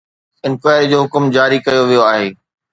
[0.45, 2.27] Inquiry جو حڪم جاري ڪيو ويو آهي.